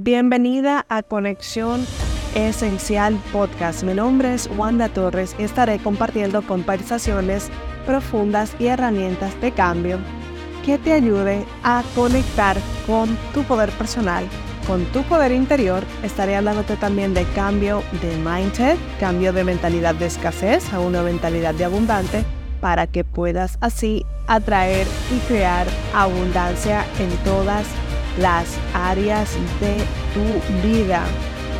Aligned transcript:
Bienvenida 0.00 0.86
a 0.88 1.02
Conexión 1.02 1.84
Esencial 2.36 3.20
Podcast. 3.32 3.82
Mi 3.82 3.94
nombre 3.94 4.32
es 4.32 4.48
Wanda 4.56 4.88
Torres 4.88 5.34
y 5.40 5.42
estaré 5.42 5.80
compartiendo 5.80 6.40
conversaciones 6.42 7.48
profundas 7.84 8.54
y 8.60 8.66
herramientas 8.66 9.38
de 9.40 9.50
cambio 9.50 9.98
que 10.64 10.78
te 10.78 10.92
ayuden 10.92 11.44
a 11.64 11.82
conectar 11.96 12.56
con 12.86 13.08
tu 13.34 13.42
poder 13.42 13.70
personal, 13.70 14.24
con 14.68 14.84
tu 14.92 15.02
poder 15.02 15.32
interior. 15.32 15.82
Estaré 16.04 16.36
hablándote 16.36 16.76
también 16.76 17.12
de 17.12 17.24
cambio 17.34 17.82
de 18.00 18.16
mindset, 18.18 18.78
cambio 19.00 19.32
de 19.32 19.42
mentalidad 19.42 19.96
de 19.96 20.06
escasez 20.06 20.72
a 20.72 20.78
una 20.78 21.02
mentalidad 21.02 21.54
de 21.54 21.64
abundante 21.64 22.24
para 22.60 22.86
que 22.86 23.02
puedas 23.02 23.58
así 23.60 24.06
atraer 24.28 24.86
y 25.12 25.18
crear 25.26 25.66
abundancia 25.92 26.84
en 27.00 27.10
todas 27.24 27.66
las 27.66 27.87
áreas 28.74 29.30
de 29.60 29.76
tu 30.14 30.66
vida. 30.66 31.02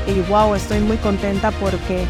Y 0.06 0.20
wow, 0.30 0.54
estoy 0.54 0.80
muy 0.80 0.96
contenta 0.98 1.50
porque 1.52 2.04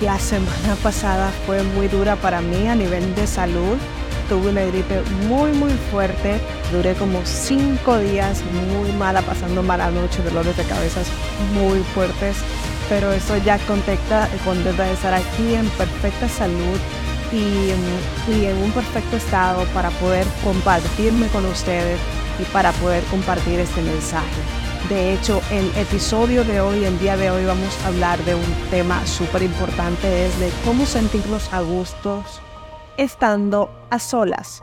la 0.00 0.18
semana 0.18 0.76
pasada 0.82 1.30
fue 1.46 1.62
muy 1.62 1.88
dura 1.88 2.16
para 2.16 2.40
mí 2.40 2.68
a 2.68 2.74
nivel 2.74 3.14
de 3.14 3.26
salud. 3.26 3.76
Tuve 4.28 4.50
una 4.50 4.62
gripe 4.62 5.00
muy 5.26 5.52
muy 5.52 5.72
fuerte, 5.90 6.38
duré 6.70 6.92
como 6.94 7.20
cinco 7.24 7.96
días 7.96 8.42
muy 8.70 8.92
mala, 8.92 9.22
pasando 9.22 9.62
mala 9.62 9.90
noche, 9.90 10.22
dolores 10.22 10.54
de 10.54 10.64
cabeza 10.64 11.00
muy 11.54 11.78
fuertes, 11.94 12.36
pero 12.90 13.10
eso 13.10 13.38
ya 13.38 13.56
contenta, 13.60 14.28
contenta 14.44 14.84
de 14.84 14.92
estar 14.92 15.14
aquí 15.14 15.54
en 15.54 15.66
perfecta 15.70 16.28
salud 16.28 16.78
y, 17.32 17.72
y 18.30 18.44
en 18.44 18.56
un 18.58 18.70
perfecto 18.72 19.16
estado 19.16 19.64
para 19.72 19.88
poder 19.92 20.26
compartirme 20.44 21.28
con 21.28 21.46
ustedes 21.46 21.98
y 22.38 22.44
para 22.52 22.72
poder 22.72 23.02
compartir 23.04 23.60
este 23.60 23.82
mensaje. 23.82 24.40
De 24.88 25.12
hecho, 25.12 25.42
el 25.50 25.66
episodio 25.76 26.44
de 26.44 26.60
hoy, 26.60 26.84
el 26.84 26.98
día 26.98 27.16
de 27.16 27.30
hoy, 27.30 27.44
vamos 27.44 27.76
a 27.84 27.88
hablar 27.88 28.18
de 28.24 28.34
un 28.34 28.70
tema 28.70 29.06
súper 29.06 29.42
importante, 29.42 30.26
es 30.26 30.40
de 30.40 30.50
cómo 30.64 30.86
sentirnos 30.86 31.52
a 31.52 31.60
gustos 31.60 32.40
estando 32.96 33.70
a 33.90 33.98
solas. 33.98 34.62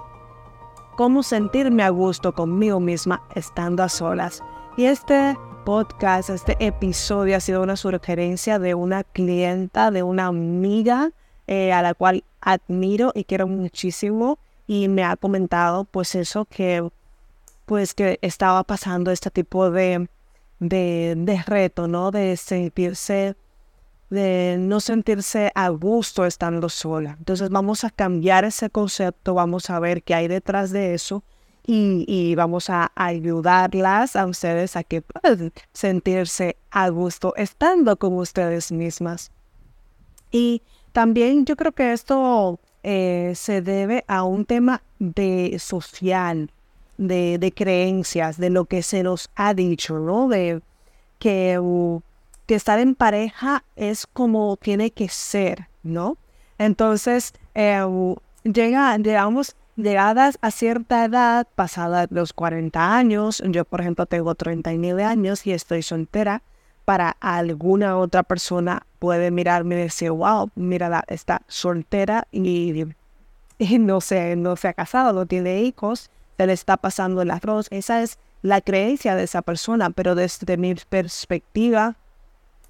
Cómo 0.97 1.23
sentirme 1.23 1.83
a 1.83 1.89
gusto 1.89 2.33
conmigo 2.33 2.79
misma 2.79 3.21
estando 3.35 3.83
a 3.83 3.89
solas. 3.89 4.41
Y 4.77 4.85
este 4.85 5.37
podcast, 5.65 6.29
este 6.29 6.55
episodio 6.59 7.37
ha 7.37 7.39
sido 7.39 7.61
una 7.61 7.75
sugerencia 7.75 8.59
de 8.59 8.73
una 8.75 9.03
clienta, 9.03 9.91
de 9.91 10.03
una 10.03 10.27
amiga 10.27 11.11
eh, 11.47 11.71
a 11.71 11.81
la 11.81 11.93
cual 11.93 12.23
admiro 12.41 13.11
y 13.13 13.25
quiero 13.25 13.47
muchísimo 13.47 14.39
y 14.67 14.87
me 14.87 15.03
ha 15.03 15.15
comentado 15.15 15.83
pues 15.83 16.15
eso 16.15 16.45
que 16.45 16.89
pues 17.65 17.93
que 17.93 18.19
estaba 18.21 18.63
pasando 18.63 19.11
este 19.11 19.31
tipo 19.31 19.71
de, 19.71 20.07
de, 20.59 21.43
reto, 21.45 21.87
¿no? 21.87 22.11
De 22.11 22.37
sentirse, 22.37 23.35
de 24.09 24.57
no 24.59 24.79
sentirse 24.79 25.51
a 25.55 25.69
gusto 25.69 26.25
estando 26.25 26.69
sola. 26.69 27.15
Entonces 27.17 27.49
vamos 27.49 27.83
a 27.83 27.89
cambiar 27.89 28.45
ese 28.45 28.69
concepto, 28.69 29.33
vamos 29.33 29.69
a 29.69 29.79
ver 29.79 30.03
qué 30.03 30.15
hay 30.15 30.27
detrás 30.27 30.71
de 30.71 30.93
eso 30.93 31.23
y, 31.65 32.05
y 32.07 32.35
vamos 32.35 32.69
a 32.69 32.91
ayudarlas 32.95 34.15
a 34.15 34.25
ustedes 34.27 34.75
a 34.75 34.83
que 34.83 35.01
puedan 35.01 35.51
sentirse 35.73 36.57
a 36.71 36.89
gusto 36.89 37.33
estando 37.35 37.97
con 37.97 38.13
ustedes 38.17 38.71
mismas. 38.71 39.31
Y 40.31 40.61
también 40.91 41.45
yo 41.45 41.55
creo 41.55 41.71
que 41.71 41.93
esto 41.93 42.59
eh, 42.83 43.33
se 43.35 43.61
debe 43.61 44.05
a 44.07 44.23
un 44.23 44.45
tema 44.45 44.83
de 44.99 45.57
social, 45.59 46.51
de, 46.97 47.53
creencias, 47.55 48.37
de 48.37 48.49
lo 48.49 48.65
que 48.65 48.83
se 48.83 49.03
nos 49.03 49.29
ha 49.35 49.53
dicho, 49.53 49.99
¿no? 49.99 50.27
De 50.27 50.61
que, 51.19 51.59
que 52.45 52.55
estar 52.55 52.79
en 52.79 52.95
pareja 52.95 53.63
es 53.75 54.07
como 54.07 54.57
tiene 54.57 54.91
que 54.91 55.09
ser, 55.09 55.67
¿no? 55.83 56.17
Entonces, 56.57 57.33
eh, 57.53 57.83
llega, 58.43 58.97
llegamos, 58.97 59.55
llegadas 59.75 60.37
a 60.41 60.51
cierta 60.51 61.05
edad, 61.05 61.47
pasada 61.55 62.07
los 62.09 62.33
40 62.33 62.95
años, 62.95 63.43
yo 63.45 63.65
por 63.65 63.81
ejemplo 63.81 64.05
tengo 64.05 64.35
39 64.35 65.03
años 65.03 65.45
y 65.45 65.51
estoy 65.51 65.81
soltera, 65.81 66.41
para 66.85 67.17
alguna 67.19 67.97
otra 67.97 68.21
persona 68.23 68.85
puede 68.99 69.31
mirarme 69.31 69.75
y 69.75 69.79
decir, 69.79 70.11
wow, 70.11 70.51
mira, 70.55 71.03
está 71.07 71.41
soltera 71.47 72.27
y, 72.31 72.85
y 73.57 73.79
no, 73.79 74.01
se, 74.01 74.35
no 74.35 74.55
se 74.55 74.67
ha 74.67 74.73
casado, 74.73 75.11
no 75.11 75.25
tiene 75.25 75.63
hijos, 75.63 76.11
se 76.37 76.47
le 76.47 76.53
está 76.53 76.77
pasando 76.77 77.21
el 77.21 77.31
arroz. 77.31 77.67
Esa 77.71 78.01
es 78.01 78.19
la 78.41 78.61
creencia 78.61 79.15
de 79.15 79.23
esa 79.23 79.41
persona, 79.41 79.89
pero 79.89 80.15
desde 80.15 80.57
mi 80.57 80.75
perspectiva, 80.75 81.95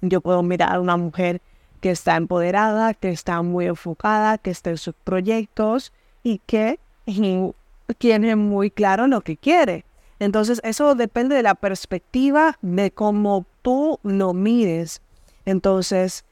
yo 0.00 0.20
puedo 0.20 0.42
mirar 0.42 0.76
a 0.76 0.80
una 0.80 0.96
mujer 0.96 1.40
que 1.80 1.90
está 1.90 2.16
empoderada, 2.16 2.94
que 2.94 3.10
está 3.10 3.42
muy 3.42 3.66
enfocada, 3.66 4.38
que 4.38 4.50
está 4.50 4.70
en 4.70 4.78
sus 4.78 4.94
proyectos 5.04 5.92
y 6.22 6.38
que 6.46 6.78
tiene 7.98 8.36
muy 8.36 8.70
claro 8.70 9.06
lo 9.06 9.20
que 9.20 9.36
quiere. 9.36 9.84
Entonces, 10.18 10.60
eso 10.64 10.94
depende 10.94 11.36
de 11.36 11.42
la 11.42 11.54
perspectiva 11.54 12.58
de 12.62 12.90
cómo 12.90 13.44
tú 13.62 14.00
lo 14.02 14.32
mires. 14.32 15.02
Entonces, 15.44 16.24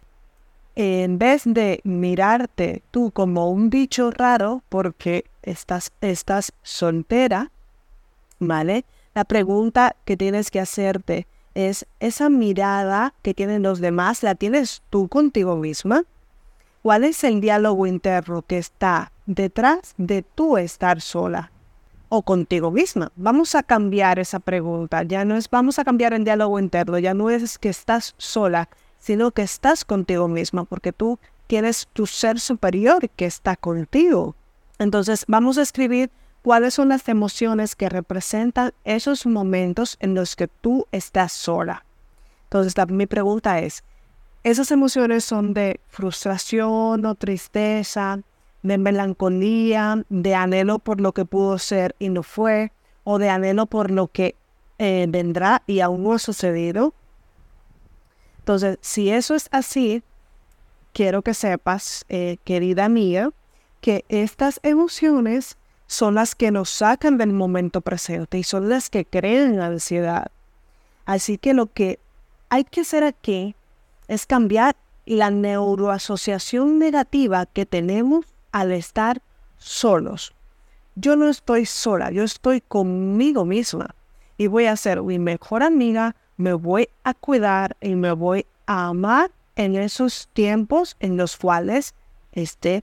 en 0.74 1.18
vez 1.18 1.42
de 1.44 1.80
mirarte 1.84 2.82
tú 2.90 3.10
como 3.10 3.50
un 3.50 3.70
bicho 3.70 4.10
raro 4.10 4.62
porque 4.68 5.24
estás, 5.44 5.92
estás 6.00 6.52
soltera, 6.62 7.50
¿vale? 8.38 8.84
La 9.14 9.24
pregunta 9.24 9.94
que 10.04 10.16
tienes 10.16 10.50
que 10.50 10.60
hacerte 10.60 11.26
es, 11.54 11.86
¿esa 12.00 12.28
mirada 12.28 13.14
que 13.22 13.34
tienen 13.34 13.62
los 13.62 13.80
demás 13.80 14.22
la 14.22 14.34
tienes 14.34 14.82
tú 14.90 15.08
contigo 15.08 15.56
misma? 15.56 16.04
¿Cuál 16.82 17.04
es 17.04 17.24
el 17.24 17.40
diálogo 17.40 17.86
interno 17.86 18.42
que 18.42 18.58
está 18.58 19.12
detrás 19.26 19.94
de 19.96 20.22
tú 20.22 20.58
estar 20.58 21.00
sola 21.00 21.50
o 22.08 22.22
contigo 22.22 22.70
misma? 22.70 23.10
Vamos 23.16 23.54
a 23.54 23.62
cambiar 23.62 24.18
esa 24.18 24.40
pregunta. 24.40 25.02
Ya 25.04 25.24
no 25.24 25.36
es 25.36 25.48
vamos 25.48 25.78
a 25.78 25.84
cambiar 25.84 26.12
el 26.12 26.24
diálogo 26.24 26.58
interno, 26.58 26.98
ya 26.98 27.14
no 27.14 27.30
es 27.30 27.58
que 27.58 27.68
estás 27.68 28.14
sola, 28.18 28.68
sino 28.98 29.30
que 29.30 29.42
estás 29.42 29.84
contigo 29.84 30.28
misma, 30.28 30.64
porque 30.64 30.92
tú 30.92 31.18
tienes 31.46 31.88
tu 31.92 32.06
ser 32.06 32.40
superior 32.40 33.08
que 33.10 33.26
está 33.26 33.56
contigo. 33.56 34.34
Entonces 34.78 35.24
vamos 35.28 35.58
a 35.58 35.62
escribir 35.62 36.10
cuáles 36.42 36.74
son 36.74 36.90
las 36.90 37.08
emociones 37.08 37.74
que 37.76 37.88
representan 37.88 38.72
esos 38.84 39.26
momentos 39.26 39.96
en 40.00 40.14
los 40.14 40.36
que 40.36 40.48
tú 40.48 40.86
estás 40.92 41.32
sola. 41.32 41.84
Entonces 42.44 42.74
mi 42.88 43.06
pregunta 43.06 43.60
es, 43.60 43.82
¿esas 44.42 44.70
emociones 44.70 45.24
son 45.24 45.54
de 45.54 45.80
frustración 45.88 47.04
o 47.06 47.14
tristeza, 47.14 48.20
de 48.62 48.78
melancolía, 48.78 50.04
de 50.08 50.34
anhelo 50.34 50.78
por 50.78 51.00
lo 51.00 51.12
que 51.12 51.24
pudo 51.24 51.58
ser 51.58 51.94
y 51.98 52.08
no 52.08 52.22
fue, 52.22 52.72
o 53.04 53.18
de 53.18 53.30
anhelo 53.30 53.66
por 53.66 53.90
lo 53.90 54.08
que 54.08 54.36
eh, 54.78 55.06
vendrá 55.08 55.62
y 55.66 55.80
aún 55.80 56.02
no 56.02 56.12
ha 56.12 56.18
sucedido? 56.18 56.94
Entonces, 58.40 58.78
si 58.82 59.10
eso 59.10 59.34
es 59.34 59.48
así, 59.52 60.02
quiero 60.92 61.22
que 61.22 61.32
sepas, 61.32 62.04
eh, 62.10 62.36
querida 62.44 62.88
mía, 62.88 63.30
que 63.84 64.06
estas 64.08 64.60
emociones 64.62 65.58
son 65.88 66.14
las 66.14 66.34
que 66.34 66.50
nos 66.50 66.70
sacan 66.70 67.18
del 67.18 67.34
momento 67.34 67.82
presente 67.82 68.38
y 68.38 68.42
son 68.42 68.70
las 68.70 68.88
que 68.88 69.04
crean 69.04 69.60
ansiedad. 69.60 70.28
Así 71.04 71.36
que 71.36 71.52
lo 71.52 71.66
que 71.66 71.98
hay 72.48 72.64
que 72.64 72.80
hacer 72.80 73.04
aquí 73.04 73.54
es 74.08 74.24
cambiar 74.24 74.74
la 75.04 75.30
neuroasociación 75.30 76.78
negativa 76.78 77.44
que 77.44 77.66
tenemos 77.66 78.24
al 78.52 78.72
estar 78.72 79.20
solos. 79.58 80.32
Yo 80.94 81.14
no 81.14 81.28
estoy 81.28 81.66
sola, 81.66 82.10
yo 82.10 82.22
estoy 82.22 82.62
conmigo 82.62 83.44
misma 83.44 83.94
y 84.38 84.46
voy 84.46 84.64
a 84.64 84.76
ser 84.76 85.02
mi 85.02 85.18
mejor 85.18 85.62
amiga, 85.62 86.16
me 86.38 86.54
voy 86.54 86.88
a 87.02 87.12
cuidar 87.12 87.76
y 87.82 87.96
me 87.96 88.12
voy 88.12 88.46
a 88.64 88.86
amar 88.86 89.30
en 89.56 89.76
esos 89.76 90.30
tiempos 90.32 90.96
en 91.00 91.18
los 91.18 91.36
cuales 91.36 91.94
esté 92.32 92.82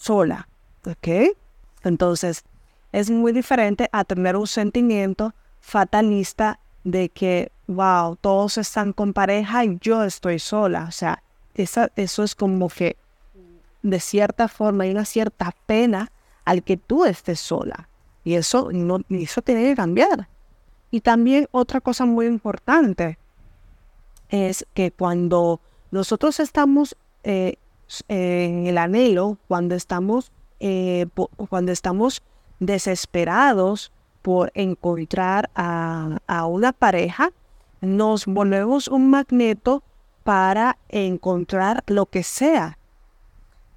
sola. 0.00 0.48
¿Ok? 0.86 1.36
Entonces, 1.84 2.44
es 2.92 3.10
muy 3.10 3.32
diferente 3.32 3.88
a 3.92 4.04
tener 4.04 4.36
un 4.36 4.46
sentimiento 4.46 5.34
fatalista 5.60 6.58
de 6.84 7.10
que, 7.10 7.52
wow, 7.66 8.16
todos 8.16 8.58
están 8.58 8.92
con 8.92 9.12
pareja 9.12 9.64
y 9.64 9.78
yo 9.80 10.02
estoy 10.02 10.38
sola. 10.38 10.86
O 10.88 10.92
sea, 10.92 11.22
esa, 11.54 11.90
eso 11.96 12.22
es 12.24 12.34
como 12.34 12.68
que 12.68 12.96
de 13.82 14.00
cierta 14.00 14.48
forma 14.48 14.84
hay 14.84 14.90
una 14.90 15.04
cierta 15.04 15.54
pena 15.66 16.10
al 16.44 16.62
que 16.62 16.76
tú 16.76 17.04
estés 17.04 17.40
sola. 17.40 17.88
Y 18.24 18.34
eso, 18.34 18.70
no, 18.72 19.00
eso 19.10 19.42
tiene 19.42 19.64
que 19.64 19.76
cambiar. 19.76 20.28
Y 20.90 21.00
también 21.00 21.46
otra 21.52 21.80
cosa 21.80 22.04
muy 22.04 22.26
importante 22.26 23.18
es 24.28 24.66
que 24.74 24.90
cuando 24.90 25.60
nosotros 25.90 26.40
estamos 26.40 26.96
eh, 27.22 27.56
en 28.08 28.66
el 28.66 28.78
anhelo, 28.78 29.38
cuando 29.48 29.74
estamos, 29.74 30.32
eh, 30.60 31.06
cuando 31.48 31.72
estamos 31.72 32.22
desesperados 32.58 33.92
por 34.22 34.52
encontrar 34.54 35.50
a, 35.54 36.46
una 36.46 36.72
pareja, 36.72 37.32
nos 37.80 38.26
volvemos 38.26 38.88
un 38.88 39.10
magneto 39.10 39.82
para 40.24 40.76
encontrar 40.88 41.82
lo 41.86 42.06
que 42.06 42.22
sea. 42.22 42.78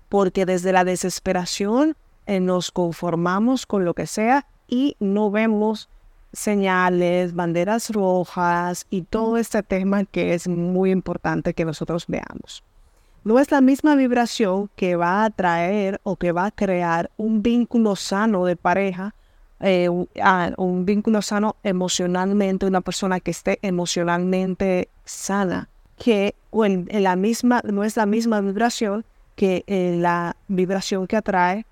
Porque 0.10 0.46
desde 0.46 0.74
la 0.74 0.84
desesperación 0.84 1.96
eh, 2.26 2.40
nos 2.40 2.72
conformamos 2.72 3.66
con 3.66 3.86
lo 3.86 3.94
que 3.94 4.06
sea 4.06 4.46
y 4.68 4.96
no 5.00 5.32
vemos 5.32 5.90
señales, 6.34 7.34
banderas 7.34 7.90
rojas 7.92 8.86
y 8.90 9.04
todo 9.04 9.38
este 9.38 9.64
tema 9.64 10.04
que 10.04 10.34
es 10.34 10.48
muy 10.48 10.92
importante 10.92 11.54
que 11.54 11.64
nosotros 11.64 12.06
veamos. 12.08 12.64
No 13.24 13.40
es 13.40 13.52
la 13.52 13.62
misma 13.62 13.96
vibración 13.96 14.70
que 14.76 14.98
va 14.98 15.22
a 15.22 15.26
atraer 15.26 16.02
o 16.04 16.18
que 16.18 16.34
va 16.34 16.48
a 16.48 16.52
crear 16.52 17.10
un 17.16 17.42
vínculo 17.42 17.96
sano 17.96 18.46
de 18.46 18.58
pareja, 18.58 19.16
eh, 19.62 19.88
un 19.90 20.86
vínculo 20.86 21.22
sano 21.22 21.56
emocionalmente, 21.64 22.66
una 22.66 22.82
persona 22.82 23.22
que 23.22 23.32
esté 23.32 23.60
emocionalmente 23.62 24.90
sana, 25.06 25.70
que 25.98 26.36
en, 26.52 26.88
la 27.02 27.16
misma, 27.16 27.62
no 27.64 27.86
es 27.86 27.96
la 27.96 28.06
misma 28.06 28.42
vibración 28.42 29.06
que 29.36 29.64
eh, 29.68 29.96
la 30.00 30.36
vibración 30.50 31.08
que 31.08 31.16
atrae 31.16 31.66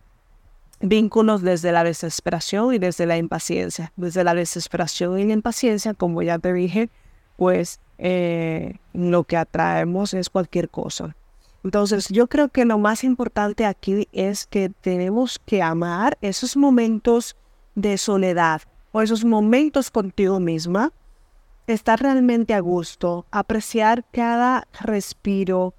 vínculos 0.79 1.41
desde 1.41 1.73
la 1.73 1.83
desesperación 1.83 2.73
y 2.73 2.79
desde 2.79 3.05
la 3.05 3.17
impaciencia. 3.17 3.91
Desde 3.97 4.23
la 4.23 4.33
desesperación 4.33 5.19
y 5.19 5.25
la 5.25 5.33
impaciencia, 5.33 5.93
como 5.93 6.21
ya 6.21 6.39
te 6.39 6.53
dije, 6.53 6.89
pues 7.35 7.81
eh, 7.97 8.77
lo 8.93 9.25
que 9.25 9.35
atraemos 9.35 10.13
es 10.13 10.29
cualquier 10.29 10.69
cosa. 10.69 11.15
Entonces 11.63 12.07
yo 12.09 12.27
creo 12.27 12.49
que 12.49 12.65
lo 12.65 12.77
más 12.77 13.03
importante 13.03 13.65
aquí 13.65 14.07
es 14.11 14.47
que 14.47 14.69
tenemos 14.69 15.39
que 15.45 15.61
amar 15.61 16.17
esos 16.21 16.57
momentos 16.57 17.35
de 17.75 17.97
soledad 17.97 18.61
o 18.91 19.01
esos 19.01 19.23
momentos 19.23 19.91
contigo 19.91 20.39
misma, 20.39 20.91
estar 21.67 22.01
realmente 22.01 22.53
a 22.53 22.59
gusto, 22.59 23.25
apreciar 23.31 24.03
cada 24.11 24.67
respiro, 24.81 25.73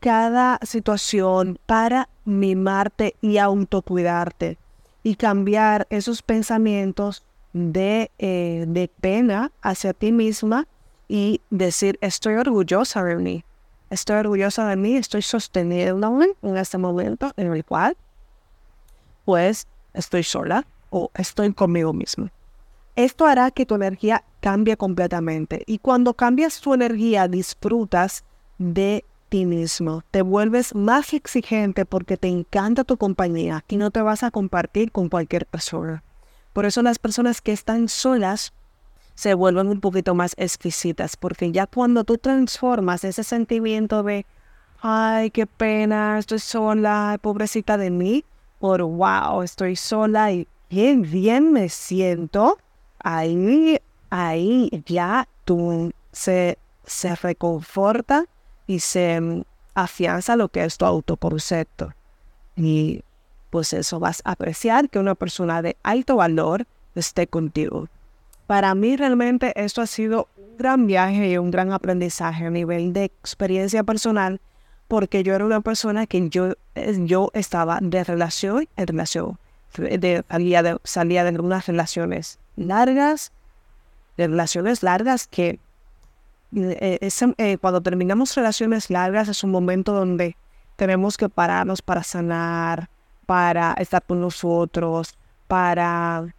cada 0.00 0.58
situación 0.62 1.58
para 1.66 2.08
mimarte 2.24 3.16
y 3.20 3.38
autocuidarte 3.38 4.58
y 5.02 5.14
cambiar 5.14 5.86
esos 5.90 6.22
pensamientos 6.22 7.24
de, 7.52 8.10
eh, 8.18 8.64
de 8.68 8.88
pena 9.00 9.52
hacia 9.62 9.94
ti 9.94 10.12
misma 10.12 10.66
y 11.08 11.40
decir, 11.50 11.98
estoy 12.02 12.34
orgullosa 12.34 13.02
de 13.02 13.16
mí, 13.16 13.44
estoy 13.90 14.16
orgullosa 14.16 14.68
de 14.68 14.76
mí, 14.76 14.96
estoy 14.96 15.22
sosteniéndome 15.22 16.28
en 16.42 16.56
este 16.56 16.78
momento 16.78 17.32
en 17.36 17.52
el 17.52 17.64
cual 17.64 17.96
pues 19.24 19.66
estoy 19.92 20.22
sola 20.22 20.66
o 20.90 21.10
estoy 21.14 21.52
conmigo 21.52 21.92
misma. 21.92 22.32
Esto 22.96 23.26
hará 23.26 23.50
que 23.50 23.66
tu 23.66 23.74
energía 23.74 24.24
cambie 24.40 24.76
completamente 24.76 25.62
y 25.66 25.78
cuando 25.78 26.14
cambias 26.14 26.60
tu 26.60 26.74
energía 26.74 27.28
disfrutas 27.28 28.24
de 28.58 29.04
ti 29.28 29.44
mismo. 29.44 30.02
Te 30.10 30.22
vuelves 30.22 30.74
más 30.74 31.12
exigente 31.12 31.84
porque 31.84 32.16
te 32.16 32.28
encanta 32.28 32.84
tu 32.84 32.96
compañía 32.96 33.64
y 33.68 33.76
no 33.76 33.90
te 33.90 34.00
vas 34.00 34.22
a 34.22 34.30
compartir 34.30 34.90
con 34.90 35.08
cualquier 35.08 35.46
persona. 35.46 36.02
Por 36.52 36.64
eso 36.64 36.82
las 36.82 36.98
personas 36.98 37.40
que 37.40 37.52
están 37.52 37.88
solas 37.88 38.52
se 39.18 39.34
vuelven 39.34 39.66
un 39.66 39.80
poquito 39.80 40.14
más 40.14 40.34
exquisitas 40.36 41.16
porque 41.16 41.50
ya 41.50 41.66
cuando 41.66 42.04
tú 42.04 42.18
transformas 42.18 43.02
ese 43.02 43.24
sentimiento 43.24 44.04
de, 44.04 44.24
ay, 44.80 45.32
qué 45.32 45.44
pena, 45.44 46.20
estoy 46.20 46.38
sola, 46.38 47.18
pobrecita 47.20 47.76
de 47.76 47.90
mí, 47.90 48.24
por 48.60 48.80
wow, 48.80 49.42
estoy 49.42 49.74
sola 49.74 50.30
y 50.30 50.46
bien, 50.70 51.02
bien 51.02 51.52
me 51.52 51.68
siento, 51.68 52.58
ahí, 53.00 53.80
ahí 54.10 54.70
ya 54.86 55.26
tú 55.44 55.90
se, 56.12 56.56
se 56.86 57.16
reconforta 57.16 58.24
y 58.68 58.78
se 58.78 59.20
mm, 59.20 59.42
afianza 59.74 60.36
lo 60.36 60.48
que 60.48 60.62
es 60.62 60.78
tu 60.78 60.84
autoconcepto. 60.84 61.92
Y 62.54 63.02
pues 63.50 63.72
eso 63.72 63.98
vas 63.98 64.22
a 64.24 64.30
apreciar 64.30 64.88
que 64.88 65.00
una 65.00 65.16
persona 65.16 65.60
de 65.60 65.76
alto 65.82 66.14
valor 66.14 66.68
esté 66.94 67.26
contigo. 67.26 67.88
Para 68.48 68.74
mí 68.74 68.96
realmente 68.96 69.52
esto 69.62 69.82
ha 69.82 69.86
sido 69.86 70.26
un 70.38 70.56
gran 70.56 70.86
viaje 70.86 71.28
y 71.28 71.36
un 71.36 71.50
gran 71.50 71.70
aprendizaje 71.70 72.46
a 72.46 72.50
nivel 72.50 72.94
de 72.94 73.04
experiencia 73.04 73.84
personal, 73.84 74.40
porque 74.88 75.22
yo 75.22 75.34
era 75.34 75.44
una 75.44 75.60
persona 75.60 76.06
que 76.06 76.30
yo, 76.30 76.54
eh, 76.74 76.96
yo 77.04 77.30
estaba 77.34 77.78
de 77.82 78.02
relación 78.04 78.66
en 78.78 78.86
relación, 78.86 79.38
de, 79.76 80.24
salía, 80.30 80.62
de, 80.62 80.78
salía 80.82 81.24
de 81.24 81.28
algunas 81.28 81.66
relaciones 81.66 82.38
largas, 82.56 83.32
de 84.16 84.28
relaciones 84.28 84.82
largas 84.82 85.26
que 85.26 85.60
eh, 86.56 87.10
eh, 87.36 87.58
cuando 87.58 87.82
terminamos 87.82 88.34
relaciones 88.34 88.88
largas 88.88 89.28
es 89.28 89.44
un 89.44 89.50
momento 89.50 89.92
donde 89.92 90.38
tenemos 90.76 91.18
que 91.18 91.28
pararnos 91.28 91.82
para 91.82 92.02
sanar, 92.02 92.88
para 93.26 93.74
estar 93.74 94.02
con 94.02 94.22
nosotros, 94.22 95.18
para, 95.48 96.34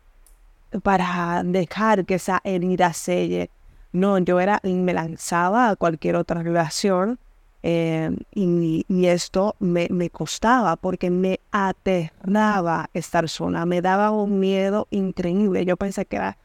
para 0.83 1.43
dejar 1.43 2.05
que 2.05 2.15
esa 2.15 2.41
herida 2.43 2.93
selle. 2.93 3.49
No, 3.91 4.17
yo 4.19 4.39
era, 4.39 4.59
me 4.63 4.93
lanzaba 4.93 5.69
a 5.69 5.75
cualquier 5.75 6.15
otra 6.15 6.43
relación 6.43 7.19
eh, 7.61 8.15
y, 8.33 8.85
y, 8.87 9.07
esto 9.07 9.55
me, 9.59 9.87
me 9.89 10.09
costaba 10.09 10.77
porque 10.77 11.09
me 11.09 11.41
aterraba 11.51 12.89
estar 12.93 13.27
sola, 13.27 13.65
me 13.65 13.81
daba 13.81 14.11
un 14.11 14.39
miedo 14.39 14.87
increíble. 14.91 15.65
Yo 15.65 15.75
pensé 15.75 16.05
que 16.05 16.15
era 16.17 16.37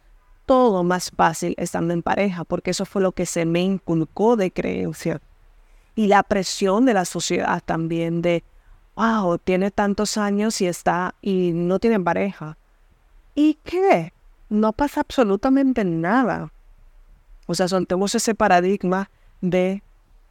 todo 0.46 0.82
más 0.82 1.10
fácil 1.10 1.54
estando 1.56 1.94
en 1.94 2.02
pareja, 2.02 2.44
porque 2.44 2.70
eso 2.72 2.84
fue 2.84 3.00
lo 3.02 3.12
que 3.12 3.26
se 3.26 3.44
me 3.44 3.60
inculcó 3.60 4.36
de 4.36 4.50
creencia. 4.50 5.20
Y 5.94 6.08
la 6.08 6.24
presión 6.24 6.84
de 6.84 6.94
la 6.94 7.04
sociedad 7.04 7.62
también 7.64 8.20
de, 8.20 8.42
wow, 8.96 9.38
tiene 9.38 9.70
tantos 9.70 10.18
años 10.18 10.60
y 10.60 10.66
está 10.66 11.14
y 11.22 11.52
no 11.54 11.78
tiene 11.78 12.00
pareja. 12.00 12.58
¿Y 13.34 13.54
qué? 13.64 14.12
No 14.48 14.72
pasa 14.72 15.00
absolutamente 15.00 15.84
nada. 15.84 16.52
O 17.46 17.54
sea, 17.54 17.68
soltemos 17.68 18.14
ese 18.14 18.34
paradigma 18.34 19.10
de 19.40 19.82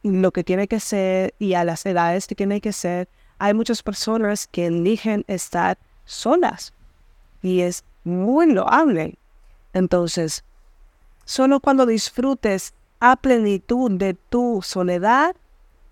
lo 0.02 0.32
que 0.32 0.44
tiene 0.44 0.68
que 0.68 0.80
ser 0.80 1.34
y 1.38 1.54
a 1.54 1.64
las 1.64 1.84
edades 1.86 2.26
que 2.26 2.34
tiene 2.34 2.60
que 2.60 2.72
ser. 2.72 3.08
Hay 3.38 3.54
muchas 3.54 3.82
personas 3.82 4.46
que 4.46 4.66
eligen 4.66 5.24
estar 5.28 5.78
solas 6.04 6.72
y 7.42 7.60
es 7.60 7.84
muy 8.04 8.52
loable. 8.52 9.18
Entonces, 9.72 10.44
solo 11.24 11.60
cuando 11.60 11.86
disfrutes 11.86 12.74
a 13.00 13.16
plenitud 13.16 13.90
de 13.92 14.14
tu 14.14 14.60
soledad, 14.62 15.36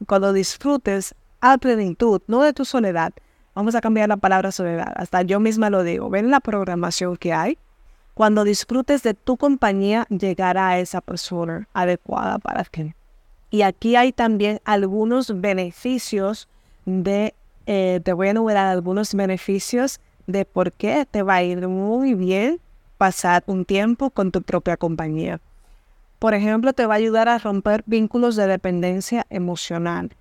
cuando 0.06 0.32
disfrutes 0.32 1.14
a 1.40 1.58
plenitud, 1.58 2.22
no 2.26 2.42
de 2.42 2.52
tu 2.52 2.64
soledad, 2.64 3.12
vamos 3.54 3.74
a 3.74 3.80
cambiar 3.80 4.08
la 4.08 4.16
palabra 4.16 4.52
soledad, 4.52 4.92
hasta 4.96 5.22
yo 5.22 5.40
misma 5.40 5.70
lo 5.70 5.82
digo, 5.82 6.10
ven 6.10 6.30
la 6.30 6.40
programación 6.40 7.16
que 7.16 7.32
hay, 7.32 7.58
cuando 8.14 8.44
disfrutes 8.44 9.02
de 9.02 9.14
tu 9.14 9.36
compañía, 9.36 10.06
llegará 10.10 10.68
a 10.68 10.78
esa 10.78 11.00
persona 11.00 11.68
adecuada 11.72 12.38
para 12.38 12.64
que. 12.64 12.94
Y 13.50 13.62
aquí 13.62 13.96
hay 13.96 14.12
también 14.12 14.60
algunos 14.64 15.40
beneficios 15.40 16.48
de, 16.84 17.34
eh, 17.66 18.00
te 18.02 18.12
voy 18.12 18.28
a 18.28 18.30
enumerar 18.32 18.66
algunos 18.66 19.14
beneficios 19.14 20.00
de 20.26 20.44
por 20.44 20.72
qué 20.72 21.06
te 21.10 21.22
va 21.22 21.36
a 21.36 21.42
ir 21.42 21.68
muy 21.68 22.14
bien 22.14 22.60
pasar 22.98 23.42
un 23.46 23.64
tiempo 23.64 24.10
con 24.10 24.30
tu 24.30 24.42
propia 24.42 24.76
compañía. 24.76 25.40
Por 26.18 26.34
ejemplo, 26.34 26.72
te 26.72 26.86
va 26.86 26.94
a 26.94 26.98
ayudar 26.98 27.28
a 27.28 27.38
romper 27.38 27.82
vínculos 27.86 28.36
de 28.36 28.46
dependencia 28.46 29.26
emocional. 29.28 30.12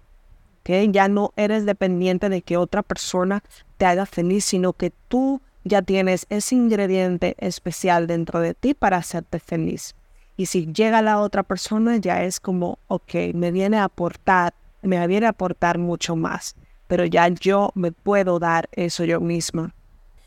Ya 0.65 1.07
no 1.07 1.33
eres 1.35 1.65
dependiente 1.65 2.29
de 2.29 2.41
que 2.41 2.57
otra 2.57 2.83
persona 2.83 3.43
te 3.77 3.85
haga 3.85 4.05
feliz, 4.05 4.45
sino 4.45 4.73
que 4.73 4.91
tú 5.07 5.41
ya 5.63 5.81
tienes 5.81 6.25
ese 6.29 6.55
ingrediente 6.55 7.35
especial 7.39 8.07
dentro 8.07 8.39
de 8.39 8.53
ti 8.53 8.73
para 8.73 8.97
hacerte 8.97 9.39
feliz. 9.39 9.95
Y 10.37 10.45
si 10.45 10.71
llega 10.71 11.01
la 11.01 11.19
otra 11.19 11.43
persona, 11.43 11.97
ya 11.97 12.23
es 12.23 12.39
como, 12.39 12.79
ok, 12.87 13.33
me 13.33 13.51
viene 13.51 13.77
a 13.77 13.83
aportar, 13.85 14.53
me 14.81 15.05
viene 15.07 15.25
a 15.25 15.29
aportar 15.29 15.77
mucho 15.77 16.15
más, 16.15 16.55
pero 16.87 17.05
ya 17.05 17.27
yo 17.27 17.71
me 17.75 17.91
puedo 17.91 18.39
dar 18.39 18.69
eso 18.71 19.03
yo 19.03 19.19
misma. 19.19 19.73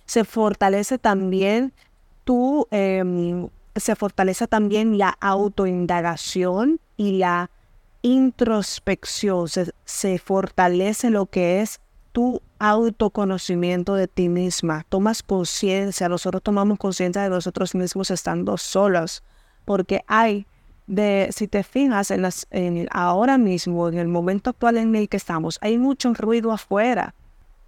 Se 0.04 0.24
fortalece 0.24 0.98
también 0.98 1.72
tú 2.24 2.66
em, 2.70 3.48
se 3.76 3.96
fortalece 3.96 4.46
también 4.46 4.98
la 4.98 5.16
autoindagación 5.20 6.80
y 6.96 7.18
la 7.18 7.50
introspección, 8.04 9.48
se, 9.48 10.18
fortalece 10.18 11.08
lo 11.08 11.24
que 11.24 11.62
es 11.62 11.80
tu 12.12 12.42
autoconocimiento 12.58 13.94
de 13.94 14.08
ti 14.08 14.28
misma. 14.28 14.84
Tomas 14.90 15.22
conciencia, 15.22 16.10
nosotros 16.10 16.42
tomamos 16.42 16.78
conciencia 16.78 17.22
de 17.22 17.30
nosotros 17.30 17.74
mismos 17.74 18.10
estando 18.10 18.58
solos, 18.58 19.22
porque 19.64 20.04
hay 20.06 20.46
de, 20.86 21.30
si 21.34 21.48
te 21.48 21.64
fijas 21.64 22.10
en, 22.10 22.20
las, 22.20 22.46
en 22.50 22.88
ahora 22.90 23.38
mismo, 23.38 23.88
en 23.88 23.96
el 23.96 24.08
momento 24.08 24.50
actual 24.50 24.76
en 24.76 24.94
el 24.94 25.08
que 25.08 25.16
estamos, 25.16 25.58
hay 25.62 25.78
mucho 25.78 26.12
ruido 26.12 26.52
afuera 26.52 27.14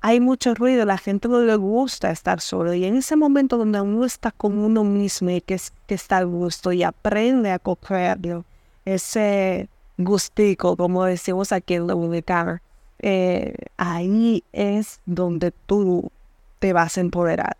hay 0.02 0.20
mucho 0.20 0.54
ruido, 0.54 0.84
la 0.84 0.98
gente 0.98 1.26
no 1.26 1.40
le 1.40 1.56
gusta 1.56 2.12
estar 2.12 2.40
solo. 2.40 2.72
Y 2.74 2.84
en 2.84 2.96
ese 2.96 3.16
momento 3.16 3.56
donde 3.56 3.80
uno 3.80 4.04
está 4.04 4.30
con 4.30 4.56
uno 4.56 4.84
mismo 4.84 5.30
y 5.30 5.40
que, 5.40 5.58
que 5.88 5.94
está 5.94 6.18
a 6.18 6.22
gusto 6.22 6.70
y 6.70 6.84
aprende 6.84 7.50
a 7.50 7.58
cogerlo 7.58 8.44
ese 8.84 9.68
gustico, 9.98 10.76
como 10.76 11.04
decimos 11.04 11.52
aquí 11.52 11.74
en 11.74 11.86
Dominicana, 11.86 12.62
eh, 12.98 13.54
ahí 13.76 14.42
es 14.52 15.00
donde 15.06 15.52
tú 15.66 16.10
te 16.58 16.72
vas 16.72 16.96
a 16.96 17.00
empoderar. 17.00 17.56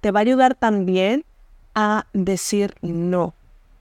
Te 0.00 0.10
va 0.10 0.20
a 0.20 0.22
ayudar 0.22 0.54
también 0.54 1.24
a 1.74 2.06
decir 2.12 2.74
no. 2.82 3.34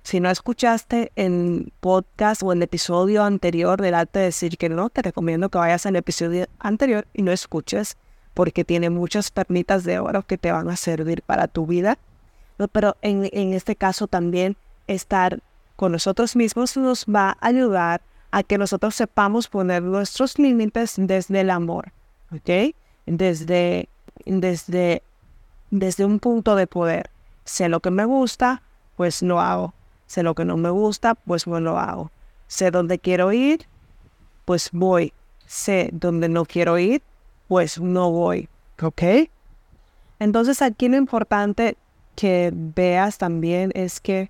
Si 0.04 0.20
no 0.20 0.30
escuchaste 0.30 1.12
el 1.16 1.72
podcast 1.82 2.42
o 2.44 2.52
el 2.52 2.62
episodio 2.64 3.24
anterior 3.24 3.82
del 3.82 3.94
arte 3.94 4.20
de 4.20 4.26
decir 4.26 4.58
que 4.58 4.70
no, 4.70 4.90
te 4.90 5.02
recomiendo 5.02 5.50
que 5.50 5.58
vayas 5.58 5.86
al 5.86 5.96
episodio 5.96 6.48
anterior 6.60 7.06
y 7.14 7.22
no 7.22 7.32
escuches 7.32 7.98
porque 8.34 8.64
tiene 8.64 8.90
muchas 8.90 9.32
pernitas 9.32 9.84
de 9.84 10.00
oro 10.00 10.24
que 10.24 10.38
te 10.38 10.52
van 10.52 10.70
a 10.70 10.78
servir 10.78 11.22
para 11.22 11.48
tu 11.48 11.68
vida. 11.68 11.98
Pero 12.72 12.98
en, 13.02 13.30
en 13.32 13.54
este 13.54 13.76
caso 13.76 14.08
también 14.08 14.56
estar 14.88 15.42
con 15.80 15.94
nosotros 15.94 16.36
mismos 16.36 16.76
nos 16.76 17.06
va 17.06 17.38
a 17.40 17.48
ayudar 17.48 18.02
a 18.32 18.44
que 18.44 18.58
nosotros 18.58 18.96
sepamos 18.96 19.48
poner 19.48 19.82
nuestros 19.82 20.38
límites 20.38 20.96
desde 20.98 21.40
el 21.40 21.50
amor, 21.50 21.94
¿ok? 22.34 22.76
Desde, 23.06 23.88
desde, 24.26 25.02
desde 25.72 26.04
un 26.04 26.20
punto 26.20 26.58
de 26.58 26.68
poder. 26.68 27.10
Sé 27.46 27.70
lo 27.70 27.80
que 27.80 27.92
me 27.92 28.04
gusta, 28.04 28.62
pues 28.98 29.22
lo 29.22 29.40
hago. 29.40 29.74
Sé 30.06 30.22
lo 30.22 30.36
que 30.36 30.44
no 30.44 30.58
me 30.58 30.70
gusta, 30.70 31.16
pues 31.16 31.48
no 31.48 31.62
lo 31.62 31.80
hago. 31.80 32.12
Sé 32.48 32.72
dónde 32.72 33.00
quiero 33.00 33.32
ir, 33.32 33.66
pues 34.44 34.72
voy. 34.74 35.14
Sé 35.46 35.92
dónde 35.94 36.28
no 36.28 36.44
quiero 36.44 36.78
ir, 36.78 37.02
pues 37.48 37.80
no 37.80 38.12
voy, 38.12 38.50
¿ok? 38.82 39.30
Entonces 40.20 40.62
aquí 40.62 40.90
lo 40.90 40.98
importante 40.98 41.78
que 42.18 42.52
veas 42.54 43.18
también 43.18 43.72
es 43.76 44.02
que 44.02 44.30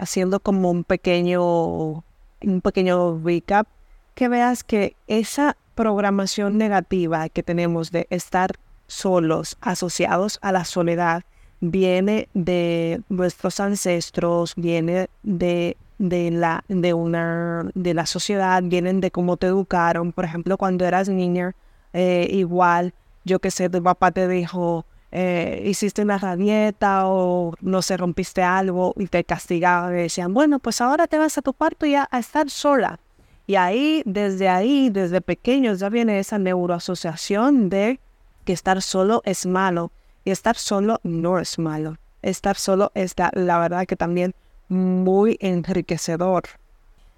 haciendo 0.00 0.40
como 0.40 0.70
un 0.70 0.84
pequeño, 0.84 1.42
un 1.42 2.60
pequeño 2.62 3.20
recap, 3.22 3.66
que 4.14 4.28
veas 4.28 4.64
que 4.64 4.96
esa 5.06 5.56
programación 5.74 6.58
negativa 6.58 7.28
que 7.28 7.42
tenemos 7.42 7.90
de 7.90 8.06
estar 8.10 8.52
solos, 8.86 9.56
asociados 9.60 10.38
a 10.42 10.52
la 10.52 10.64
soledad, 10.64 11.22
viene 11.60 12.28
de 12.34 13.02
nuestros 13.08 13.60
ancestros, 13.60 14.54
viene 14.56 15.08
de, 15.22 15.76
de, 15.98 16.30
la, 16.30 16.64
de, 16.68 16.94
una, 16.94 17.70
de 17.74 17.94
la 17.94 18.06
sociedad, 18.06 18.62
vienen 18.62 19.00
de 19.00 19.10
cómo 19.10 19.36
te 19.36 19.46
educaron. 19.46 20.12
Por 20.12 20.24
ejemplo, 20.24 20.56
cuando 20.56 20.84
eras 20.86 21.08
niña, 21.08 21.54
eh, 21.92 22.26
igual, 22.30 22.94
yo 23.24 23.38
que 23.38 23.50
sé, 23.50 23.68
tu 23.68 23.82
papá 23.82 24.10
te 24.10 24.26
dijo, 24.26 24.84
eh, 25.12 25.62
hiciste 25.66 26.02
una 26.02 26.18
rabieta 26.18 27.08
o 27.08 27.54
no 27.60 27.82
se 27.82 27.96
rompiste 27.96 28.42
algo 28.42 28.94
y 28.96 29.06
te 29.06 29.24
castigaban 29.24 29.92
y 29.94 30.02
decían, 30.02 30.32
bueno, 30.32 30.58
pues 30.60 30.80
ahora 30.80 31.06
te 31.06 31.18
vas 31.18 31.36
a 31.36 31.42
tu 31.42 31.52
cuarto 31.52 31.86
y 31.86 31.94
a, 31.94 32.08
estar 32.12 32.48
sola. 32.48 33.00
Y 33.46 33.56
ahí, 33.56 34.02
desde 34.06 34.48
ahí, 34.48 34.90
desde 34.90 35.20
pequeños 35.20 35.80
ya 35.80 35.88
viene 35.88 36.20
esa 36.20 36.38
neuroasociación 36.38 37.68
de 37.68 37.98
que 38.44 38.52
estar 38.52 38.80
solo 38.82 39.22
es 39.24 39.46
malo 39.46 39.90
y 40.24 40.30
estar 40.30 40.56
solo 40.56 41.00
no 41.02 41.38
es 41.40 41.58
malo. 41.58 41.96
Estar 42.22 42.56
solo 42.56 42.92
es 42.94 43.14
la 43.32 43.58
verdad 43.58 43.86
que 43.86 43.96
también 43.96 44.34
muy 44.68 45.36
enriquecedor. 45.40 46.44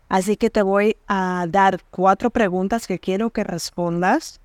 Así 0.08 0.36
que 0.36 0.48
te 0.48 0.62
voy 0.62 0.96
a 1.06 1.46
dar 1.48 1.80
cuatro 1.90 2.30
preguntas 2.30 2.86
que 2.86 2.98
quiero 2.98 3.30
que 3.30 3.44
respondas, 3.44 4.40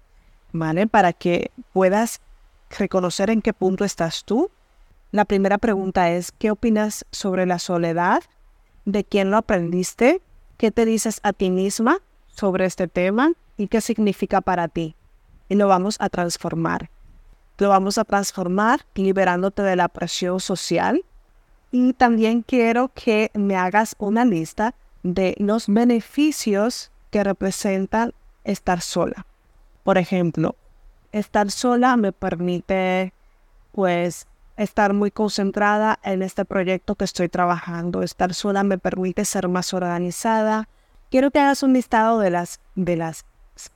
¿vale? 0.52 0.88
Para 0.88 1.14
que 1.14 1.52
puedas 1.74 2.22
reconocer 2.70 3.30
en 3.30 3.42
qué 3.42 3.54
punto 3.54 3.86
estás 3.86 4.24
tú. 4.24 4.50
La 5.12 5.26
primera 5.26 5.58
pregunta 5.58 6.12
es, 6.12 6.32
¿qué 6.32 6.52
opinas 6.52 7.06
sobre 7.12 7.46
la 7.46 7.60
soledad? 7.60 8.24
¿De 8.86 9.04
quién 9.04 9.32
lo 9.32 9.38
aprendiste? 9.38 10.22
¿Qué 10.58 10.72
te 10.72 10.86
dices 10.86 11.20
a 11.24 11.34
ti 11.34 11.50
misma 11.50 12.00
sobre 12.28 12.66
este 12.66 12.88
tema? 12.88 13.32
¿Y 13.58 13.68
qué 13.68 13.82
significa 13.82 14.42
para 14.42 14.68
ti? 14.68 14.96
Y 15.50 15.56
lo 15.56 15.68
vamos 15.68 15.98
a 16.00 16.10
transformar. 16.10 16.90
Lo 17.58 17.70
vamos 17.70 17.98
a 17.98 18.04
transformar 18.04 18.82
liberándote 18.96 19.62
de 19.64 19.76
la 19.76 19.88
presión 19.88 20.40
social. 20.40 21.04
Y 21.72 21.94
también 21.94 22.44
quiero 22.44 22.92
que 22.94 23.32
me 23.34 23.56
hagas 23.56 23.96
una 23.98 24.26
lista 24.26 24.76
de 25.04 25.36
los 25.38 25.68
beneficios 25.68 26.92
que 27.12 27.24
representan 27.24 28.14
estar 28.44 28.82
sola. 28.82 29.26
Por 29.84 29.98
ejemplo, 29.98 30.56
estar 31.12 31.52
sola 31.52 31.98
me 31.98 32.12
permite 32.12 33.14
pues 33.72 34.28
estar 34.58 34.94
muy 34.94 35.12
concentrada 35.12 36.00
en 36.04 36.24
este 36.24 36.46
proyecto 36.46 36.96
que 36.96 37.06
estoy 37.06 37.30
trabajando. 37.30 38.02
Estar 38.04 38.34
sola 38.34 38.64
me 38.64 38.78
permite 38.78 39.24
ser 39.26 39.48
más 39.48 39.74
organizada. 39.74 40.68
Quiero 41.10 41.32
que 41.32 41.40
hagas 41.40 41.64
un 41.64 41.74
listado 41.74 42.20
de 42.20 42.32
las, 42.32 42.60
de 42.76 42.96
las 42.98 43.26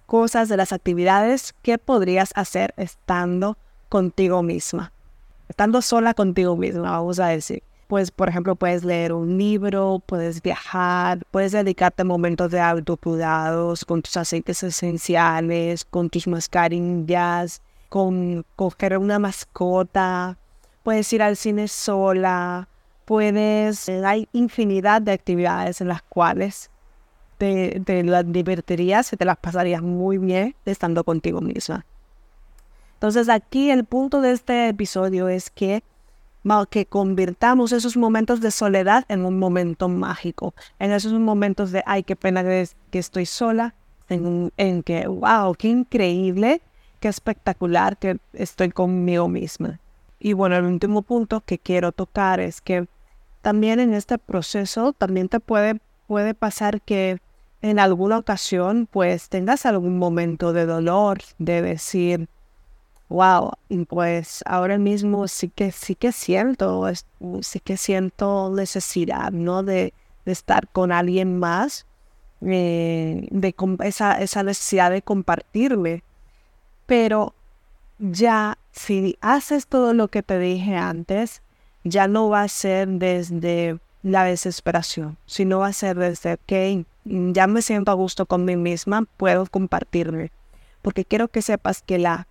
cosas, 0.05 0.49
de 0.49 0.57
las 0.57 0.73
actividades 0.73 1.53
que 1.61 1.77
podrías 1.77 2.31
hacer 2.35 2.73
estando 2.77 3.57
contigo 3.89 4.41
misma. 4.43 4.91
Estando 5.49 5.81
sola 5.81 6.13
contigo 6.13 6.55
misma, 6.55 6.91
vamos 6.91 7.19
a 7.19 7.27
decir 7.27 7.63
pues, 7.91 8.09
por 8.09 8.29
ejemplo, 8.29 8.55
puedes 8.55 8.85
leer 8.85 9.11
un 9.11 9.37
libro, 9.37 10.01
puedes 10.05 10.41
viajar, 10.41 11.19
puedes 11.29 11.51
dedicarte 11.51 12.05
momentos 12.05 12.49
de 12.49 12.61
autocuidados 12.61 13.83
con 13.83 14.01
tus 14.01 14.15
aceites 14.15 14.63
esenciales, 14.63 15.83
con 15.83 16.09
tus 16.09 16.25
mascarillas, 16.25 17.61
con 17.89 18.45
coger 18.55 18.97
una 18.97 19.19
mascota, 19.19 20.37
puedes 20.83 21.11
ir 21.11 21.21
al 21.21 21.35
cine 21.35 21.67
sola, 21.67 22.69
puedes, 23.03 23.89
hay 23.89 24.25
infinidad 24.31 25.01
de 25.01 25.11
actividades 25.11 25.81
en 25.81 25.89
las 25.89 26.01
cuales 26.01 26.71
te, 27.39 27.81
te 27.81 28.03
las 28.03 28.23
divertirías 28.31 29.11
y 29.11 29.17
te 29.17 29.25
las 29.25 29.35
pasarías 29.35 29.81
muy 29.81 30.17
bien 30.17 30.55
estando 30.63 31.03
contigo 31.03 31.41
misma. 31.41 31.85
Entonces 32.93 33.27
aquí 33.27 33.69
el 33.69 33.83
punto 33.83 34.21
de 34.21 34.31
este 34.31 34.69
episodio 34.69 35.27
es 35.27 35.49
que 35.49 35.83
que 36.69 36.85
convirtamos 36.85 37.71
esos 37.71 37.97
momentos 37.97 38.41
de 38.41 38.51
soledad 38.51 39.05
en 39.09 39.25
un 39.25 39.37
momento 39.37 39.87
mágico, 39.89 40.53
en 40.79 40.91
esos 40.91 41.13
momentos 41.13 41.71
de, 41.71 41.83
ay, 41.85 42.03
qué 42.03 42.15
pena 42.15 42.43
que, 42.43 42.67
estoy 42.99 43.25
sola, 43.25 43.75
en, 44.09 44.51
en 44.57 44.83
que, 44.83 45.07
wow, 45.07 45.53
qué 45.55 45.67
increíble, 45.69 46.61
qué 46.99 47.07
espectacular 47.07 47.97
que 47.97 48.17
estoy 48.33 48.69
conmigo 48.69 49.27
misma. 49.27 49.79
Y 50.19 50.33
bueno, 50.33 50.55
el 50.55 50.65
último 50.65 51.01
punto 51.01 51.41
que 51.41 51.57
quiero 51.57 51.91
tocar 51.91 52.39
es 52.39 52.61
que 52.61 52.87
también 53.41 53.79
en 53.79 53.93
este 53.93 54.17
proceso 54.17 54.93
también 54.93 55.29
te 55.29 55.39
puede, 55.39 55.79
puede 56.07 56.33
pasar 56.33 56.81
que 56.81 57.19
en 57.61 57.79
alguna 57.79 58.17
ocasión 58.17 58.87
pues 58.89 59.29
tengas 59.29 59.65
algún 59.65 59.97
momento 59.97 60.53
de 60.53 60.65
dolor, 60.65 61.19
de 61.37 61.61
decir, 61.61 62.27
wow, 63.11 63.51
pues 63.89 64.41
ahora 64.45 64.77
mismo 64.77 65.27
sí 65.27 65.49
que 65.49 65.71
sí 65.71 65.95
que 65.95 66.13
siento, 66.13 66.89
sí 67.41 67.59
que 67.59 67.75
siento 67.75 68.49
necesidad, 68.49 69.31
¿no? 69.31 69.63
De, 69.63 69.93
estar 70.23 70.67
con 70.69 70.91
alguien 70.91 71.39
más, 71.39 71.87
eh, 72.41 73.27
de 73.31 73.55
esa, 73.83 74.21
esa 74.21 74.43
necesidad 74.43 74.91
de 74.91 75.01
compartirme. 75.01 76.03
Pero 76.85 77.33
ya, 77.99 78.57
si 78.71 79.17
haces 79.19 79.67
todo 79.67 79.93
lo 79.93 80.07
que 80.07 80.23
te 80.23 80.39
dije 80.39 80.77
antes, 80.77 81.41
ya 81.83 82.07
no 82.07 82.29
va 82.29 82.43
a 82.43 82.47
ser 82.47 82.87
desde 82.87 83.79
la 84.03 84.23
desesperación, 84.23 85.17
sino 85.25 85.59
va 85.59 85.67
a 85.67 85.73
ser 85.73 85.97
desde, 85.97 86.33
ok, 86.33 86.85
ya 87.33 87.47
me 87.47 87.61
siento 87.61 87.91
a 87.91 87.95
gusto 87.95 88.25
con 88.25 88.45
mí 88.45 88.55
misma, 88.55 89.05
puedo 89.17 89.47
compartirme. 89.47 90.31
Porque 90.81 91.03
quiero 91.03 91.27
que 91.27 91.41
sepas 91.41 91.81
que 91.81 91.97
la 91.97 92.27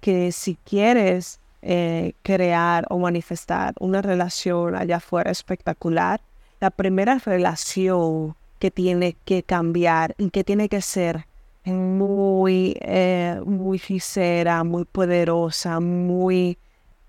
que 0.00 0.32
si 0.32 0.56
quieres 0.64 1.40
eh, 1.62 2.12
crear 2.22 2.86
o 2.90 2.98
manifestar 2.98 3.74
una 3.80 4.00
relación 4.02 4.76
allá 4.76 4.96
afuera 4.96 5.30
espectacular, 5.30 6.20
la 6.60 6.70
primera 6.70 7.18
relación 7.18 8.36
que 8.58 8.70
tiene 8.70 9.16
que 9.24 9.42
cambiar 9.42 10.14
y 10.18 10.30
que 10.30 10.44
tiene 10.44 10.68
que 10.68 10.82
ser 10.82 11.26
muy, 11.64 12.76
eh, 12.80 13.40
muy 13.44 13.78
sincera, 13.78 14.64
muy 14.64 14.84
poderosa, 14.84 15.80
muy 15.80 16.58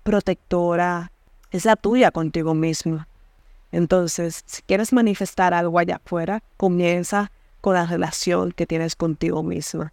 protectora, 0.02 1.10
es 1.50 1.64
la 1.64 1.76
tuya 1.76 2.10
contigo 2.10 2.54
misma. 2.54 3.08
Entonces, 3.72 4.42
si 4.46 4.62
quieres 4.62 4.92
manifestar 4.92 5.54
algo 5.54 5.78
allá 5.78 6.00
afuera, 6.04 6.42
comienza 6.56 7.30
con 7.60 7.74
la 7.74 7.86
relación 7.86 8.52
que 8.52 8.66
tienes 8.66 8.96
contigo 8.96 9.42
misma. 9.42 9.92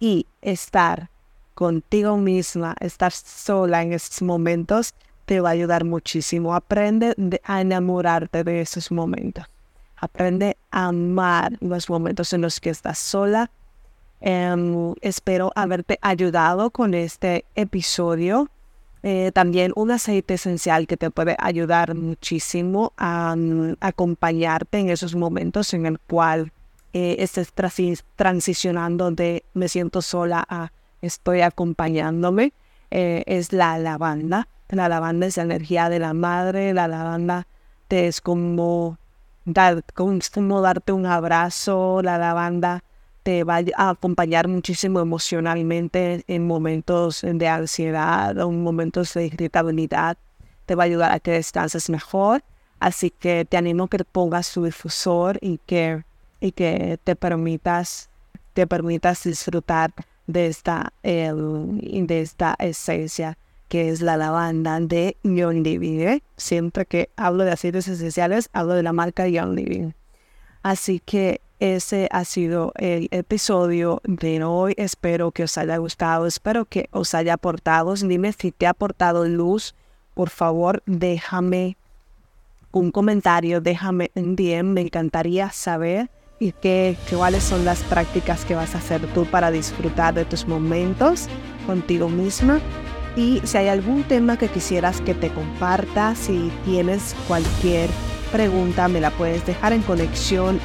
Y 0.00 0.26
estar 0.42 1.10
contigo 1.56 2.18
misma, 2.18 2.76
estar 2.80 3.12
sola 3.12 3.82
en 3.82 3.94
esos 3.94 4.20
momentos, 4.20 4.94
te 5.24 5.40
va 5.40 5.48
a 5.48 5.52
ayudar 5.52 5.84
muchísimo. 5.84 6.54
Aprende 6.54 7.14
a 7.44 7.62
enamorarte 7.62 8.44
de 8.44 8.60
esos 8.60 8.92
momentos. 8.92 9.46
Aprende 9.96 10.58
a 10.70 10.88
amar 10.88 11.56
los 11.60 11.88
momentos 11.88 12.34
en 12.34 12.42
los 12.42 12.60
que 12.60 12.68
estás 12.68 12.98
sola. 12.98 13.50
Em, 14.20 14.94
espero 15.00 15.50
haberte 15.54 15.98
ayudado 16.02 16.70
con 16.70 16.92
este 16.92 17.46
episodio. 17.54 18.50
Eh, 19.02 19.32
también 19.32 19.72
un 19.76 19.90
aceite 19.90 20.34
esencial 20.34 20.86
que 20.86 20.98
te 20.98 21.10
puede 21.10 21.36
ayudar 21.38 21.94
muchísimo 21.94 22.92
a, 22.98 23.34
mm, 23.34 23.76
acompañarte 23.80 24.78
en 24.78 24.90
esos 24.90 25.14
momentos 25.14 25.72
en 25.72 25.86
el 25.86 25.98
cual 26.00 26.52
eh, 26.92 27.16
estés 27.18 27.52
transicionando 28.16 29.10
de 29.10 29.44
me 29.54 29.68
siento 29.68 30.00
sola 30.02 30.44
a 30.48 30.70
estoy 31.02 31.40
acompañándome. 31.40 32.52
Eh, 32.90 33.24
es 33.26 33.52
la 33.52 33.78
lavanda. 33.78 34.48
La 34.68 34.88
lavanda 34.88 35.26
es 35.26 35.36
la 35.36 35.44
energía 35.44 35.88
de 35.88 35.98
la 35.98 36.14
madre. 36.14 36.72
La 36.74 36.88
lavanda 36.88 37.46
te 37.88 38.06
es 38.06 38.20
como, 38.20 38.98
dar, 39.44 39.84
como 39.94 40.60
darte 40.60 40.92
un 40.92 41.06
abrazo. 41.06 42.00
La 42.02 42.18
lavanda 42.18 42.82
te 43.22 43.44
va 43.44 43.60
a 43.76 43.90
acompañar 43.90 44.48
muchísimo 44.48 45.00
emocionalmente 45.00 46.24
en 46.28 46.46
momentos 46.46 47.22
de 47.22 47.48
ansiedad 47.48 48.36
o 48.38 48.50
en 48.50 48.62
momentos 48.62 49.14
de 49.14 49.26
irritabilidad. 49.26 50.16
Te 50.64 50.74
va 50.74 50.84
a 50.84 50.86
ayudar 50.86 51.12
a 51.12 51.20
que 51.20 51.32
descanses 51.32 51.90
mejor. 51.90 52.42
Así 52.78 53.10
que 53.10 53.44
te 53.44 53.56
animo 53.56 53.84
a 53.84 53.88
que 53.88 54.04
pongas 54.04 54.52
tu 54.52 54.64
difusor 54.64 55.38
y 55.40 55.58
que, 55.58 56.04
y 56.40 56.52
que 56.52 56.98
te 57.02 57.16
permitas, 57.16 58.10
te 58.52 58.66
permitas 58.66 59.24
disfrutar 59.24 59.92
de 60.26 60.46
esta, 60.46 60.92
de 61.02 62.20
esta 62.20 62.56
esencia 62.58 63.38
que 63.68 63.88
es 63.88 64.00
la 64.00 64.16
lavanda 64.16 64.78
de 64.80 65.16
Young 65.22 65.64
Living. 65.64 66.00
¿eh? 66.00 66.22
Siempre 66.36 66.86
que 66.86 67.10
hablo 67.16 67.44
de 67.44 67.52
aceites 67.52 67.88
esenciales, 67.88 68.48
hablo 68.52 68.74
de 68.74 68.82
la 68.82 68.92
marca 68.92 69.26
Young 69.26 69.54
Living. 69.54 69.92
Así 70.62 71.00
que 71.00 71.40
ese 71.58 72.08
ha 72.12 72.24
sido 72.24 72.72
el 72.76 73.08
episodio 73.10 74.00
de 74.04 74.42
hoy. 74.44 74.74
Espero 74.76 75.30
que 75.32 75.44
os 75.44 75.56
haya 75.58 75.76
gustado, 75.78 76.26
espero 76.26 76.64
que 76.64 76.88
os 76.92 77.14
haya 77.14 77.34
aportado. 77.34 77.94
Dime 77.94 78.32
si 78.32 78.52
te 78.52 78.66
ha 78.66 78.70
aportado 78.70 79.26
luz. 79.26 79.74
Por 80.14 80.30
favor, 80.30 80.82
déjame 80.86 81.76
un 82.72 82.90
comentario, 82.90 83.60
déjame 83.60 84.10
un 84.14 84.36
DM. 84.36 84.72
Me 84.74 84.80
encantaría 84.82 85.50
saber 85.50 86.10
y 86.38 86.52
qué, 86.52 86.96
cuáles 87.10 87.42
son 87.42 87.64
las 87.64 87.80
prácticas 87.80 88.44
que 88.44 88.54
vas 88.54 88.74
a 88.74 88.78
hacer 88.78 89.06
tú 89.14 89.24
para 89.26 89.50
disfrutar 89.50 90.14
de 90.14 90.24
tus 90.24 90.46
momentos 90.46 91.28
contigo 91.66 92.08
misma. 92.08 92.60
Y 93.16 93.40
si 93.44 93.56
hay 93.56 93.68
algún 93.68 94.02
tema 94.04 94.36
que 94.36 94.48
quisieras 94.48 95.00
que 95.00 95.14
te 95.14 95.30
comparta, 95.30 96.14
si 96.14 96.52
tienes 96.64 97.14
cualquier 97.26 97.88
pregunta 98.30 98.88
me 98.88 99.00
la 99.00 99.10
puedes 99.10 99.46
dejar 99.46 99.72
en 99.72 99.82
conexión 99.82 100.60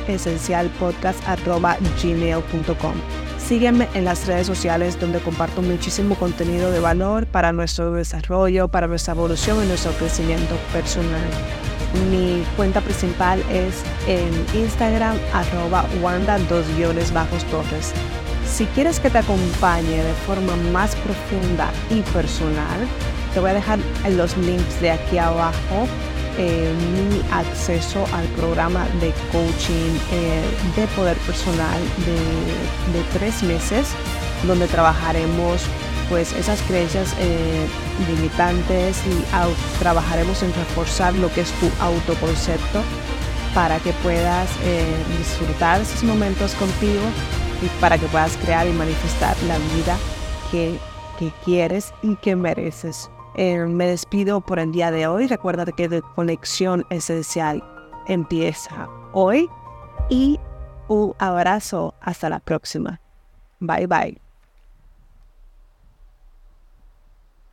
gmail.com. 2.04 2.94
Sígueme 3.40 3.88
en 3.94 4.06
las 4.06 4.28
redes 4.28 4.48
sociales 4.48 5.00
donde 5.00 5.20
comparto 5.20 5.62
muchísimo 5.62 6.16
contenido 6.16 6.72
de 6.72 6.80
valor 6.80 7.28
para 7.28 7.52
nuestro 7.52 7.92
desarrollo, 7.92 8.68
para 8.68 8.88
nuestra 8.88 9.14
evolución 9.14 9.64
y 9.64 9.68
nuestro 9.68 9.92
crecimiento 9.94 10.56
personal. 10.74 11.71
Mi 12.10 12.44
cuenta 12.56 12.82
principal 12.82 13.40
es 13.50 13.84
en 14.08 14.32
Instagram 14.60 15.18
arroba 15.34 15.86
wanda 16.02 16.38
dos 16.50 16.66
guiones 16.78 17.12
bajos 17.12 17.44
torres. 17.46 17.94
Si 18.46 18.66
quieres 18.68 19.00
que 19.00 19.10
te 19.10 19.20
acompañe 19.20 20.04
de 20.04 20.14
forma 20.26 20.56
más 20.72 20.96
profunda 20.96 21.72
y 21.90 22.02
personal, 22.14 22.88
te 23.34 23.40
voy 23.40 23.52
a 23.52 23.54
dejar 23.54 23.80
los 24.10 24.36
links 24.38 24.82
de 24.82 24.92
aquí 24.92 25.18
abajo 25.18 25.88
eh, 26.38 26.74
mi 26.94 27.22
acceso 27.34 28.06
al 28.14 28.26
programa 28.38 28.88
de 29.02 29.12
coaching 29.34 29.94
eh, 30.14 30.42
de 30.78 30.88
poder 30.96 31.18
personal 31.18 31.80
de, 32.06 33.04
tres 33.14 33.44
meses, 33.44 33.90
donde 34.48 34.68
trabajaremos 34.68 35.62
pues 36.12 36.34
esas 36.34 36.62
creencias 36.64 37.16
eh, 37.20 37.66
limitantes 38.08 39.02
y 39.08 39.80
trabajaremos 39.80 40.44
en 40.44 40.54
reforzar 40.54 41.16
lo 41.16 41.34
que 41.34 41.42
es 41.42 41.52
tu 41.54 41.72
autoconcepto 41.82 42.82
para 43.56 43.80
que 43.80 43.94
puedas 44.04 44.50
disfrutar 45.18 45.82
esos 45.82 46.04
momentos 46.04 46.54
contigo 46.56 47.02
y 47.62 47.68
para 47.80 47.98
que 47.98 48.06
puedas 48.08 48.38
crear 48.38 48.68
y 48.68 48.72
manifestar 48.72 49.36
la 49.48 49.58
vida 49.76 49.98
que, 50.52 50.78
que 51.18 51.32
quieres 51.44 51.94
y 52.02 52.16
que 52.18 52.36
mereces. 52.36 53.10
Eh, 53.36 53.66
me 53.66 53.88
despido 53.88 54.42
por 54.42 54.60
el 54.60 54.72
día 54.72 54.92
de 54.92 55.08
hoy. 55.08 55.28
Recuerda 55.28 55.66
que 55.66 55.88
de 55.88 56.02
conexión 56.02 56.86
esencial 56.90 57.64
empieza 58.08 58.90
hoy 59.14 59.50
y 60.10 60.40
un 60.88 61.16
abrazo 61.20 61.94
hasta 62.02 62.30
la 62.30 62.40
próxima. 62.40 63.00
Bye 63.60 63.88
bye. 63.88 64.31